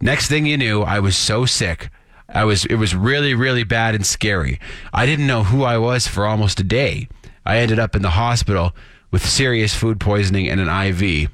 [0.00, 1.88] Next thing you knew, I was so sick.
[2.28, 4.60] I was it was really really bad and scary.
[4.92, 7.08] I didn't know who I was for almost a day.
[7.46, 8.76] I ended up in the hospital
[9.10, 11.30] with serious food poisoning and an IV.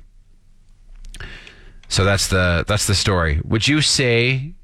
[1.94, 3.40] So that's the that's the story.
[3.44, 4.54] Would you say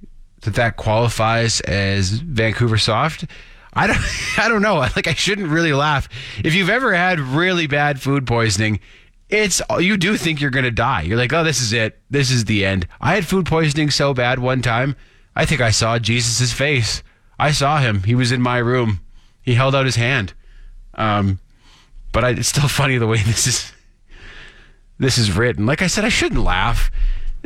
[0.41, 3.25] that that qualifies as Vancouver soft?
[3.73, 4.01] I don't
[4.39, 4.79] I don't know.
[4.79, 6.09] Like I shouldn't really laugh.
[6.43, 8.81] If you've ever had really bad food poisoning,
[9.29, 11.03] it's you do think you're going to die.
[11.03, 12.01] You're like, "Oh, this is it.
[12.11, 14.97] This is the end." I had food poisoning so bad one time.
[15.37, 17.05] I think I saw Jesus' face.
[17.39, 18.03] I saw him.
[18.03, 19.03] He was in my room.
[19.41, 20.35] He held out his hand.
[20.95, 21.39] Um,
[22.11, 23.73] but I, it's still funny the way this is
[24.99, 25.65] this is written.
[25.65, 26.91] Like I said, I shouldn't laugh.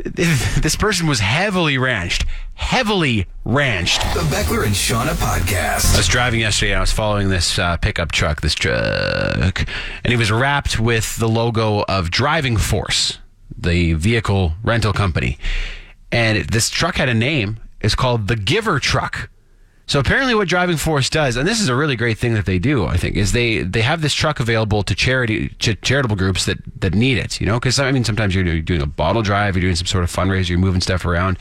[0.61, 4.01] This person was heavily ranched, heavily ranched.
[4.13, 5.95] The Beckler and Shauna podcast.
[5.95, 9.65] I was driving yesterday and I was following this uh, pickup truck, this truck,
[10.03, 13.17] and it was wrapped with the logo of Driving Force,
[13.57, 15.39] the vehicle rental company.
[16.11, 17.59] And this truck had a name.
[17.81, 19.29] It's called the Giver Truck.
[19.87, 22.57] So apparently, what Driving Force does, and this is a really great thing that they
[22.57, 26.45] do, I think, is they they have this truck available to charity ch- charitable groups
[26.45, 27.39] that that need it.
[27.39, 29.85] You know, because I mean, sometimes you're doing- doing a bottle drive, you're doing some
[29.85, 31.37] sort of fundraiser, you're moving stuff around,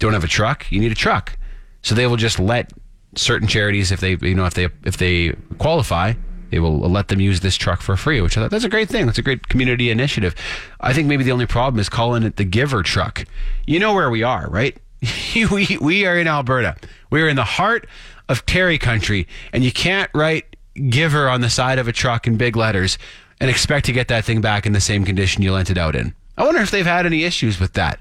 [0.00, 1.38] don't have a truck, you need a truck.
[1.82, 2.72] So they will just let
[3.14, 6.14] certain charities, if they you know if they if they qualify,
[6.50, 8.20] they will let them use this truck for free.
[8.20, 9.06] Which I thought that's a great thing.
[9.06, 10.34] That's a great community initiative.
[10.80, 13.24] I think maybe the only problem is calling it the Giver Truck.
[13.66, 14.76] You know where we are, right?
[15.50, 16.76] we we are in Alberta.
[17.10, 17.86] We are in the heart
[18.28, 20.56] of Terry country, and you can't write
[20.88, 22.98] "giver" on the side of a truck in big letters
[23.40, 25.94] and expect to get that thing back in the same condition you lent it out
[25.96, 26.14] in.
[26.36, 28.00] I wonder if they've had any issues with that,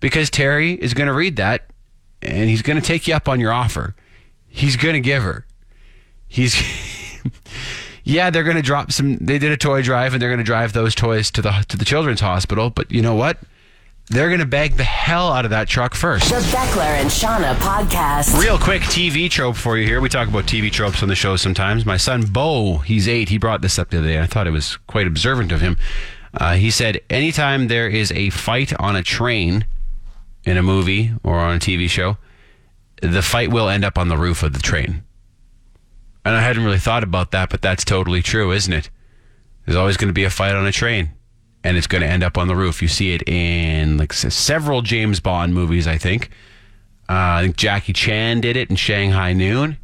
[0.00, 1.66] because Terry is going to read that,
[2.20, 3.94] and he's going to take you up on your offer.
[4.48, 5.46] He's going to give her.
[6.28, 6.54] He's.
[8.04, 9.16] Yeah, they're going to drop some.
[9.18, 11.76] They did a toy drive, and they're going to drive those toys to the to
[11.76, 12.70] the children's hospital.
[12.70, 13.38] But you know what?
[14.12, 16.28] They're going to bag the hell out of that truck first.
[16.28, 18.38] The Beckler and Shauna podcast.
[18.38, 20.02] Real quick TV trope for you here.
[20.02, 21.86] We talk about TV tropes on the show sometimes.
[21.86, 23.30] My son Bo, he's eight.
[23.30, 24.20] He brought this up the other day.
[24.20, 25.78] I thought it was quite observant of him.
[26.34, 29.64] Uh, he said, anytime there is a fight on a train
[30.44, 32.18] in a movie or on a TV show,
[33.00, 35.04] the fight will end up on the roof of the train.
[36.22, 38.90] And I hadn't really thought about that, but that's totally true, isn't it?
[39.64, 41.12] There's always going to be a fight on a train,
[41.64, 42.82] and it's going to end up on the roof.
[42.82, 46.30] You see it in like several James Bond movies, I think.
[47.08, 49.76] Uh, I think Jackie Chan did it in Shanghai Noon.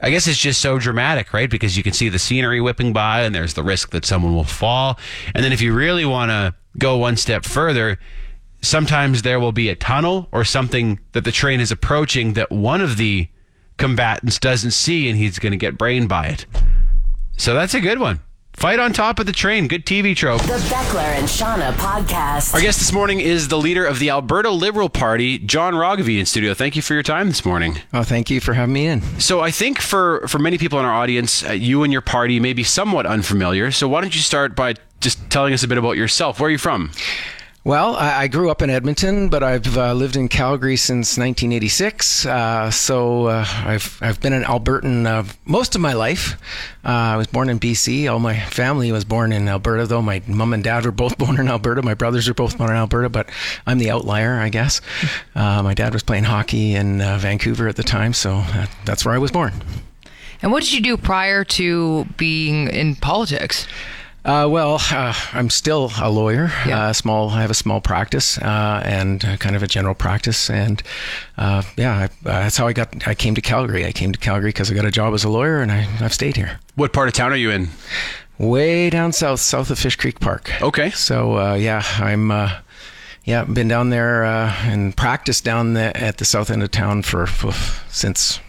[0.00, 1.48] I guess it's just so dramatic, right?
[1.48, 4.42] Because you can see the scenery whipping by, and there's the risk that someone will
[4.42, 4.98] fall.
[5.34, 7.98] And then if you really want to go one step further,
[8.62, 12.80] sometimes there will be a tunnel or something that the train is approaching that one
[12.80, 13.28] of the
[13.76, 16.46] combatants doesn't see, and he's going to get brained by it.
[17.36, 18.20] So that's a good one.
[18.52, 19.66] Fight on top of the train.
[19.66, 20.42] Good TV trope.
[20.42, 22.54] The Beckler and Shauna podcast.
[22.54, 26.26] Our guest this morning is the leader of the Alberta Liberal Party, John Roggeveen, in
[26.26, 26.54] studio.
[26.54, 27.78] Thank you for your time this morning.
[27.92, 29.00] Oh, thank you for having me in.
[29.18, 32.38] So I think for for many people in our audience, uh, you and your party
[32.38, 33.72] may be somewhat unfamiliar.
[33.72, 36.38] So why don't you start by just telling us a bit about yourself?
[36.38, 36.92] Where are you from?
[37.64, 42.26] Well, I, I grew up in Edmonton, but I've uh, lived in Calgary since 1986.
[42.26, 46.32] Uh, so uh, I've I've been an Albertan uh, most of my life.
[46.84, 48.10] Uh, I was born in BC.
[48.10, 51.38] All my family was born in Alberta, though my mom and dad were both born
[51.38, 51.82] in Alberta.
[51.82, 53.28] My brothers are both born in Alberta, but
[53.64, 54.80] I'm the outlier, I guess.
[55.34, 58.44] Uh, my dad was playing hockey in uh, Vancouver at the time, so
[58.84, 59.52] that's where I was born.
[60.42, 63.66] And what did you do prior to being in politics?
[64.24, 66.52] Uh, well, uh, I'm still a lawyer.
[66.66, 66.84] Yeah.
[66.84, 67.30] Uh, small.
[67.30, 70.80] I have a small practice uh, and kind of a general practice, and
[71.36, 73.06] uh, yeah, I, uh, that's how I got.
[73.06, 73.84] I came to Calgary.
[73.84, 76.14] I came to Calgary because I got a job as a lawyer, and I, I've
[76.14, 76.60] stayed here.
[76.76, 77.70] What part of town are you in?
[78.38, 80.50] Way down south, south of Fish Creek Park.
[80.62, 80.90] Okay.
[80.90, 82.30] So uh, yeah, I'm.
[82.30, 82.58] Uh,
[83.24, 87.02] yeah, been down there uh, and practiced down the, at the south end of town
[87.02, 87.52] for, for
[87.88, 88.40] since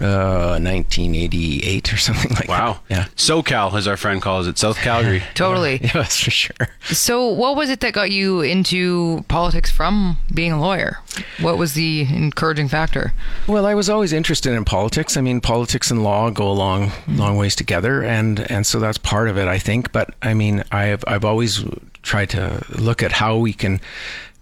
[0.00, 2.56] uh, 1988 or something like Wow.
[2.58, 2.60] that.
[2.70, 2.80] Wow.
[2.88, 3.04] Yeah.
[3.16, 5.22] SoCal, as our friend calls it, South Calgary.
[5.34, 5.80] Totally.
[5.82, 6.68] Yeah, that's for sure.
[6.84, 10.98] So, what was it that got you into politics from being a lawyer?
[11.40, 13.12] What was the encouraging factor?
[13.46, 15.16] Well, I was always interested in politics.
[15.16, 18.98] I mean, politics and law go a long, long ways together, and and so that's
[18.98, 19.92] part of it, I think.
[19.92, 21.64] But I mean, I've I've always
[22.02, 23.80] tried to look at how we can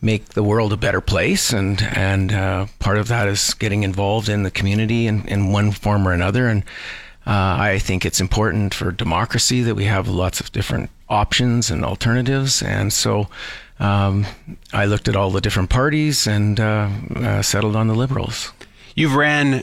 [0.00, 4.28] make the world a better place, and and uh, part of that is getting involved
[4.28, 6.46] in the community in, in one form or another.
[6.46, 6.62] And
[7.26, 11.84] uh, I think it's important for democracy that we have lots of different options and
[11.84, 13.28] alternatives, and so.
[13.80, 14.26] Um,
[14.72, 18.50] I looked at all the different parties and uh, uh, settled on the Liberals.
[18.96, 19.62] You've ran,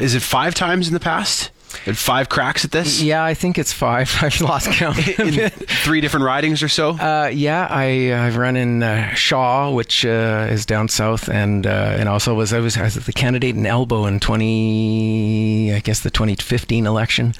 [0.00, 1.52] is it five times in the past?
[1.94, 3.00] Five cracks at this?
[3.02, 4.14] Yeah, I think it's five.
[4.22, 4.96] I've lost count.
[5.18, 6.90] In three different ridings or so?
[6.90, 11.96] Uh, yeah, I I've run in uh, Shaw, which uh, is down south, and uh,
[11.98, 16.00] and also was I was, I was the candidate in Elbow in twenty, I guess
[16.00, 17.34] the 2015 election,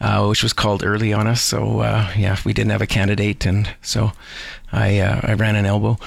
[0.00, 1.42] uh, which was called early on us.
[1.42, 4.12] So uh, yeah, we didn't have a candidate, and so
[4.72, 5.98] I uh, I ran in Elbow,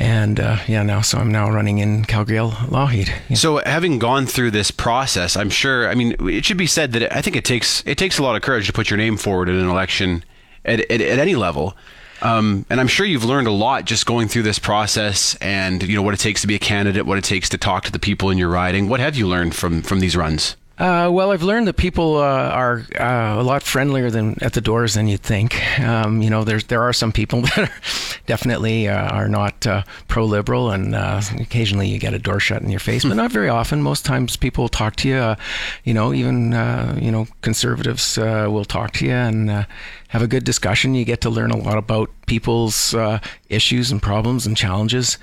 [0.00, 3.12] and uh, yeah, now so I'm now running in Calgary Lougheed.
[3.28, 3.36] Yeah.
[3.36, 5.88] So, having gone through this process, I'm sure.
[5.88, 8.34] I mean, it should be said that I think it takes it takes a lot
[8.34, 10.24] of courage to put your name forward in an election
[10.64, 11.76] at at, at any level.
[12.22, 15.96] Um, and I'm sure you've learned a lot just going through this process, and you
[15.96, 17.98] know what it takes to be a candidate, what it takes to talk to the
[17.98, 18.88] people in your riding.
[18.88, 20.56] What have you learned from from these runs?
[20.80, 24.62] Uh, well, I've learned that people uh, are uh, a lot friendlier than at the
[24.62, 25.60] doors than you'd think.
[25.78, 27.70] Um, you know, there's there are some people that are
[28.24, 32.70] definitely uh, are not uh, pro-liberal, and uh, occasionally you get a door shut in
[32.70, 33.82] your face, but not very often.
[33.82, 35.16] Most times, people talk to you.
[35.16, 35.36] Uh,
[35.84, 39.64] you know, even uh, you know conservatives uh, will talk to you and uh,
[40.08, 40.94] have a good discussion.
[40.94, 43.18] You get to learn a lot about people's uh,
[43.50, 45.18] issues and problems and challenges.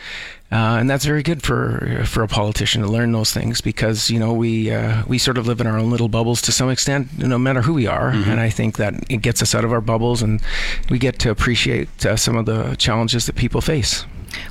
[0.49, 4.17] Uh, and that's very good for for a politician to learn those things because you
[4.17, 7.17] know we uh, we sort of live in our own little bubbles to some extent,
[7.17, 8.09] no matter who we are.
[8.09, 10.41] And I think that it gets us out of our bubbles, and
[10.89, 14.05] we get to appreciate uh, some of the challenges that people face.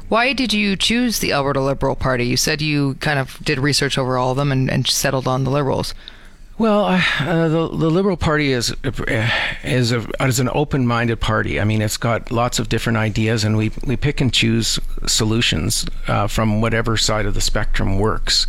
[0.08, 2.26] Why did you choose the Alberta Liberal Party?
[2.26, 5.44] You said you kind of did research over all of them and, and settled on
[5.44, 5.94] the Liberals.
[6.58, 8.74] Well, uh, uh, the the Liberal Party is
[9.62, 11.60] is a, is an open minded party.
[11.60, 15.84] I mean, it's got lots of different ideas, and we we pick and choose solutions
[16.08, 18.46] uh, from whatever side of the spectrum works.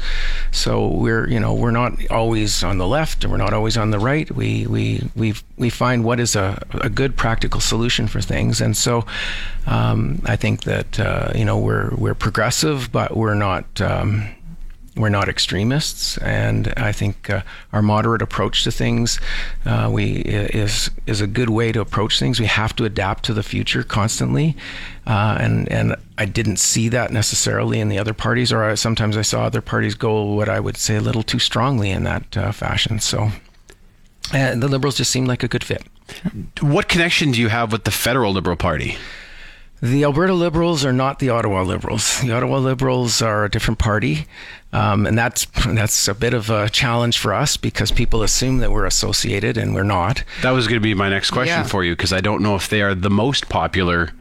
[0.52, 3.92] So we're you know we're not always on the left, and we're not always on
[3.92, 4.32] the right.
[4.32, 8.78] We we we we find what is a, a good practical solution for things, and
[8.78, 9.06] so
[9.66, 13.82] um, I think that uh, you know we're we're progressive, but we're not.
[13.82, 14.30] Um,
[14.98, 19.20] we're not extremists, and I think uh, our moderate approach to things
[19.66, 22.40] uh, we is is a good way to approach things.
[22.40, 24.56] We have to adapt to the future constantly,
[25.06, 29.16] uh, and and I didn't see that necessarily in the other parties, or I, sometimes
[29.16, 32.36] I saw other parties go what I would say a little too strongly in that
[32.36, 33.00] uh, fashion.
[33.00, 33.30] So,
[34.34, 35.84] and the Liberals just seemed like a good fit.
[36.62, 38.98] What connection do you have with the federal Liberal Party?
[39.82, 42.22] The Alberta Liberals are not the Ottawa Liberals.
[42.22, 44.26] The Ottawa Liberals are a different party,
[44.74, 48.72] um, and that's that's a bit of a challenge for us because people assume that
[48.72, 50.24] we're associated, and we're not.
[50.42, 51.64] That was going to be my next question Yeah.
[51.64, 54.12] for you because I don't know if they are the most popular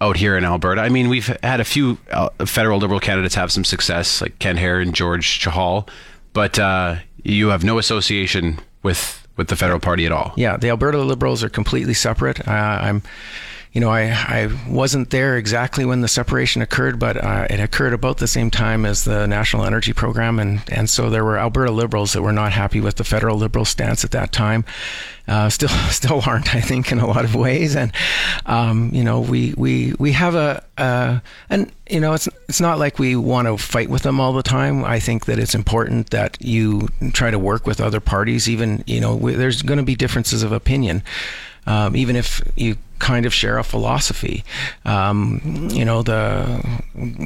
[0.00, 0.82] out here in Alberta.
[0.82, 4.58] I mean, we've had a few uh, federal Liberal candidates have some success, like Kent
[4.58, 5.88] Hehr and George Chahal,
[6.34, 10.32] but uh, you have no association with with the federal party at all.
[10.36, 12.46] Yeah, the Alberta Liberals are completely separate.
[12.48, 13.02] Uh, I'm,
[13.76, 17.92] you know, I, I wasn't there exactly when the separation occurred, but uh, it occurred
[17.92, 21.70] about the same time as the National Energy Program, and and so there were Alberta
[21.70, 24.64] Liberals that were not happy with the federal Liberal stance at that time.
[25.28, 27.92] Uh, still, still aren't, I think, in a lot of ways, and
[28.46, 32.78] um, you know, we we we have a, uh, and you know, it's it's not
[32.78, 34.86] like we want to fight with them all the time.
[34.86, 39.02] I think that it's important that you try to work with other parties, even you
[39.02, 41.02] know, we, there's going to be differences of opinion
[41.66, 44.44] um, even if you kind of share a philosophy.
[44.84, 46.64] Um, you know, the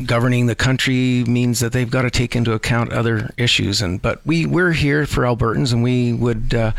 [0.07, 3.81] governing the country means that they've got to take into account other issues.
[3.81, 6.73] And but we we're here for Albertans, and we would uh,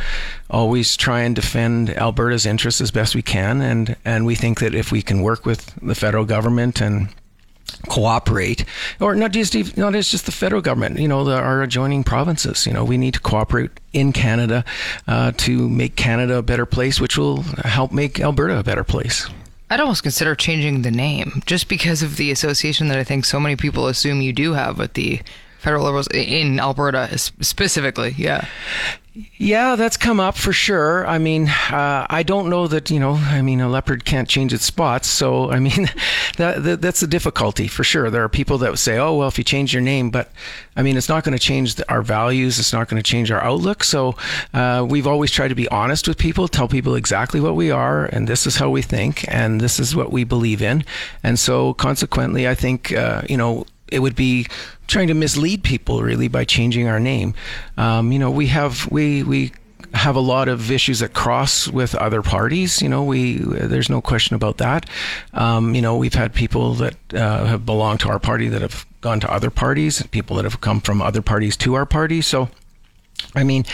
[0.49, 3.61] always try and defend Alberta's interests as best we can.
[3.61, 7.09] And and we think that if we can work with the federal government and
[7.87, 8.65] cooperate
[8.99, 12.03] or not just even- not as just the federal government you know the, our adjoining
[12.03, 14.63] provinces you know we need to cooperate in canada
[15.07, 19.27] uh, to make canada a better place which will help make alberta a better place
[19.69, 23.39] I'd almost consider changing the name just because of the association that I think so
[23.39, 25.21] many people assume you do have with the
[25.59, 28.13] federal liberals in Alberta specifically.
[28.17, 28.47] Yeah.
[29.13, 31.05] Yeah, that's come up for sure.
[31.05, 33.15] I mean, uh, I don't know that you know.
[33.15, 35.89] I mean, a leopard can't change its spots, so I mean,
[36.37, 38.09] that, that that's a difficulty for sure.
[38.09, 40.31] There are people that say, "Oh, well, if you change your name," but
[40.77, 42.57] I mean, it's not going to change the, our values.
[42.57, 43.83] It's not going to change our outlook.
[43.83, 44.15] So
[44.53, 48.05] uh, we've always tried to be honest with people, tell people exactly what we are,
[48.05, 50.85] and this is how we think, and this is what we believe in,
[51.21, 54.47] and so consequently, I think uh, you know it would be
[54.87, 57.33] trying to mislead people really by changing our name.
[57.77, 59.51] Um, you know, we have we we
[59.93, 62.81] have a lot of issues that cross with other parties.
[62.81, 64.89] You know, we there's no question about that.
[65.33, 68.85] Um, you know, we've had people that uh, have belonged to our party that have
[69.01, 72.21] gone to other parties, people that have come from other parties to our party.
[72.21, 72.49] So.
[73.35, 73.65] I mean,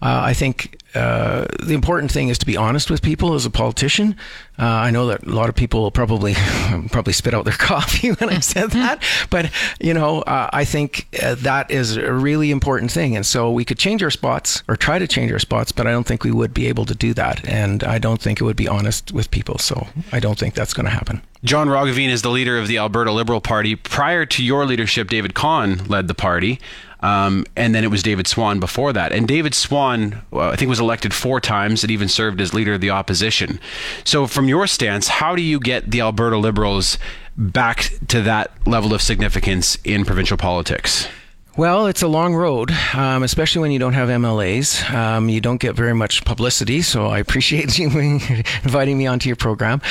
[0.00, 3.50] uh, I think uh, the important thing is to be honest with people as a
[3.50, 4.14] politician.
[4.58, 6.34] Uh, I know that a lot of people will probably
[6.90, 11.08] probably spit out their coffee when I said that, but you know, uh, I think
[11.22, 13.16] uh, that is a really important thing.
[13.16, 15.92] And so we could change our spots or try to change our spots, but I
[15.92, 17.46] don't think we would be able to do that.
[17.48, 19.58] And I don't think it would be honest with people.
[19.58, 21.22] So I don't think that's going to happen.
[21.44, 23.74] John Roggeveen is the leader of the Alberta Liberal Party.
[23.74, 26.60] Prior to your leadership, David Khan led the party.
[27.02, 29.12] Um, and then it was David Swann before that.
[29.12, 32.74] And David Swann, uh, I think, was elected four times and even served as leader
[32.74, 33.58] of the opposition.
[34.04, 36.98] So, from your stance, how do you get the Alberta Liberals
[37.36, 41.08] back to that level of significance in provincial politics?
[41.54, 44.90] Well, it's a long road, um, especially when you don't have MLAs.
[44.90, 49.36] Um, you don't get very much publicity, so I appreciate you inviting me onto your
[49.36, 49.82] program.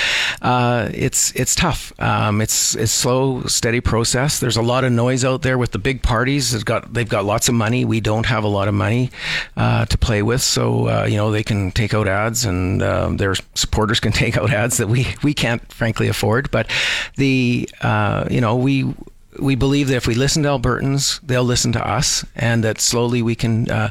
[0.42, 1.94] Uh, it's it's tough.
[2.00, 4.40] Um, it's it's slow, steady process.
[4.40, 6.52] There's a lot of noise out there with the big parties.
[6.52, 7.86] They've got they've got lots of money.
[7.86, 9.12] We don't have a lot of money
[9.56, 13.10] uh, to play with, so uh, you know they can take out ads, and uh,
[13.10, 16.50] their supporters can take out ads that we we can't frankly afford.
[16.50, 16.72] But
[17.18, 18.96] the uh, you know we
[19.40, 23.22] we believe that if we listen to Albertans, they'll listen to us, and that slowly
[23.22, 23.90] we can uh,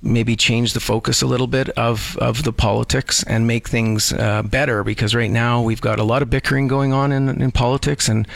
[0.00, 4.42] maybe change the focus a little bit of, of the politics and make things uh,
[4.42, 4.84] better.
[4.84, 8.26] Because right now we've got a lot of bickering going on in, in politics, and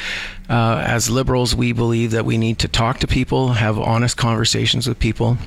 [0.49, 4.89] uh, as liberals, we believe that we need to talk to people, have honest conversations
[4.89, 5.39] with people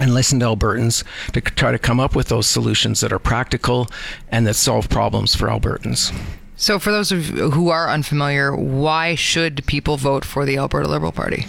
[0.00, 3.88] and listen to Albertans to try to come up with those solutions that are practical
[4.30, 6.12] and that solve problems for Albertans.
[6.60, 10.88] So, for those of you who are unfamiliar, why should people vote for the Alberta
[10.88, 11.46] Liberal Party?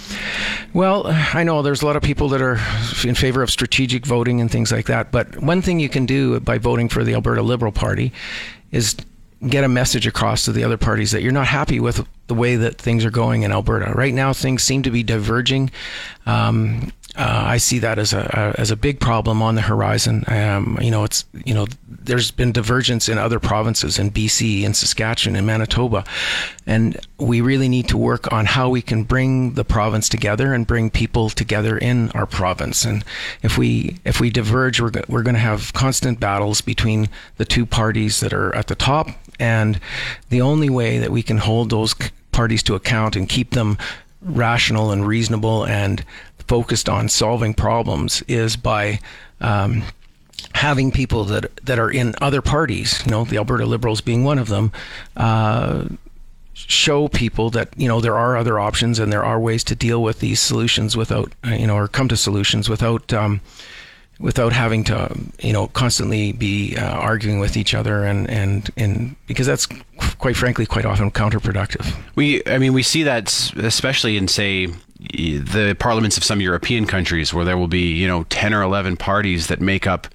[0.71, 2.59] Well, I know there's a lot of people that are
[3.03, 5.11] in favor of strategic voting and things like that.
[5.11, 8.13] But one thing you can do by voting for the Alberta Liberal Party
[8.71, 8.95] is
[9.47, 12.55] get a message across to the other parties that you're not happy with the way
[12.57, 13.91] that things are going in Alberta.
[13.93, 15.71] Right now, things seem to be diverging.
[16.27, 20.23] Um, uh, I see that as a, as a big problem on the horizon.
[20.27, 24.73] Um, you know, it's you know, there's been divergence in other provinces in BC, in
[24.73, 26.05] Saskatchewan, in Manitoba,
[26.65, 30.65] and we really need to work on how we can bring the province together and
[30.65, 32.85] bring people together in our province.
[32.85, 33.03] And
[33.43, 37.65] if we if we diverge, we're we're going to have constant battles between the two
[37.65, 39.09] parties that are at the top.
[39.41, 39.81] And
[40.29, 41.93] the only way that we can hold those
[42.31, 43.77] parties to account and keep them
[44.21, 46.03] rational and reasonable and
[46.49, 48.99] focused on solving problems is by
[49.39, 49.83] um,
[50.55, 54.39] having people that that are in other parties, you know, the Alberta Liberals being one
[54.39, 54.71] of them,
[55.15, 55.85] uh,
[56.53, 60.01] show people that you know there are other options and there are ways to deal
[60.01, 63.39] with these solutions without you know or come to solutions without um,
[64.19, 69.15] without having to you know constantly be uh, arguing with each other and and and
[69.27, 69.67] because that's
[70.17, 71.95] quite frankly quite often counterproductive.
[72.15, 74.67] We, I mean, we see that especially in say
[74.99, 78.97] the parliaments of some European countries, where there will be you know ten or eleven
[78.97, 80.07] parties that make up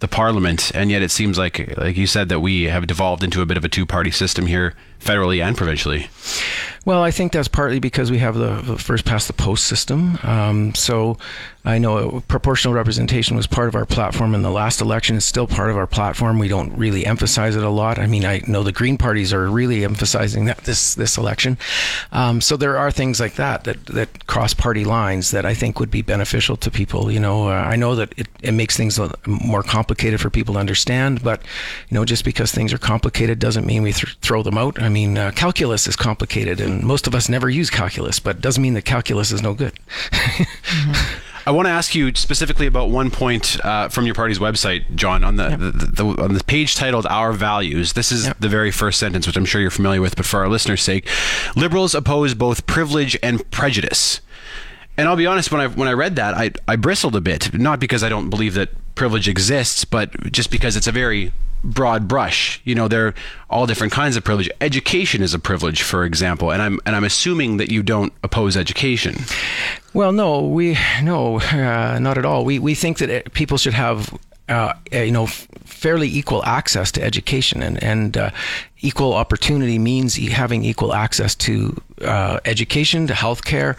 [0.00, 3.42] the parliament, and yet it seems like, like you said, that we have devolved into
[3.42, 6.08] a bit of a two-party system here, federally and provincially.
[6.86, 10.18] Well, I think that's partly because we have the, the first past the post system.
[10.22, 11.18] Um, so
[11.64, 15.16] I know proportional representation was part of our platform in the last election.
[15.16, 16.38] It's still part of our platform.
[16.38, 17.98] We don't really emphasize it a lot.
[17.98, 21.58] I mean, I know the Green parties are really emphasizing that this this election.
[22.12, 25.80] Um, so there are things like that that that cross party lines that I think
[25.80, 27.10] would be beneficial to people.
[27.10, 30.60] You know, uh, I know that it, it makes things more complicated for people to
[30.60, 31.42] understand, but
[31.90, 34.80] you know, just because things are complicated doesn't mean we th- throw them out.
[34.90, 38.62] Mean, uh, calculus is complicated, and most of us never use calculus, but it doesn't
[38.62, 39.72] mean that calculus is no good.
[41.46, 45.24] I want to ask you specifically about one point uh, from your party's website, John,
[45.24, 49.00] on the, the, the, on the page titled "Our Values." This is the very first
[49.00, 51.08] sentence, which I'm sure you're familiar with, but for our listeners' sake,
[51.56, 54.20] liberals oppose both privilege and prejudice.
[54.98, 57.54] And I'll be honest, when I when I read that, I I bristled a bit,
[57.54, 61.32] not because I don't believe that privilege exists, but just because it's a very
[61.62, 62.60] broad brush.
[62.64, 63.14] You know, there are
[63.48, 64.50] all different kinds of privilege.
[64.60, 68.56] Education is a privilege, for example, and I'm and I'm assuming that you don't oppose
[68.56, 69.16] education.
[69.92, 72.44] Well, no, we no, uh, not at all.
[72.44, 74.16] We we think that it, people should have.
[74.48, 75.28] Uh, you know,
[75.64, 78.30] fairly equal access to education and and uh,
[78.80, 83.76] equal opportunity means having equal access to uh, education, to healthcare,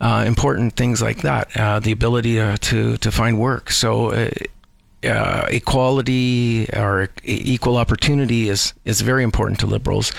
[0.00, 1.54] uh, important things like that.
[1.54, 3.70] Uh, the ability to, to to find work.
[3.70, 4.28] So.
[5.06, 10.12] Uh, equality or equal opportunity is is very important to liberals,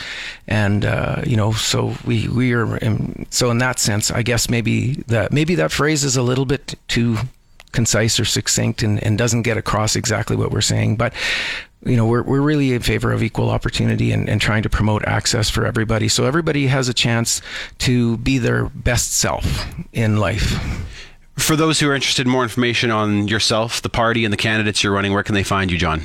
[0.48, 4.50] and uh, you know, so we we are in, so in that sense, I guess
[4.50, 7.18] maybe that maybe that phrase is a little bit too
[7.72, 11.14] concise or succinct and, and doesn't get across exactly what we're saying, but.
[11.86, 15.06] You know, we're, we're really in favor of equal opportunity and, and trying to promote
[15.06, 16.10] access for everybody.
[16.10, 17.40] So everybody has a chance
[17.78, 20.58] to be their best self in life.
[21.38, 24.84] For those who are interested in more information on yourself, the party, and the candidates
[24.84, 26.02] you're running, where can they find you, John?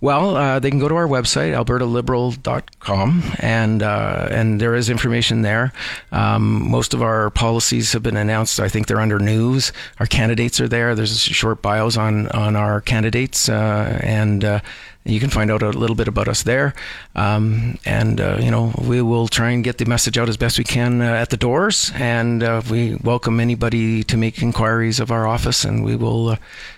[0.00, 5.42] Well, uh, they can go to our website, albertaliberal.com, and uh, and there is information
[5.42, 5.72] there.
[6.12, 8.60] Um, most of our policies have been announced.
[8.60, 9.72] I think they're under news.
[9.98, 10.94] Our candidates are there.
[10.94, 14.60] There's short bios on on our candidates, uh, and uh,
[15.04, 16.74] you can find out a little bit about us there.
[17.16, 20.58] Um, and uh, you know, we will try and get the message out as best
[20.58, 22.40] we can uh, at the doors, and
[22.70, 26.36] we welcome anybody to make inquiries of our office, and we will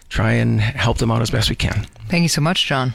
[0.08, 1.86] try and help them out as best we can.
[2.08, 2.94] Thank you so much, John.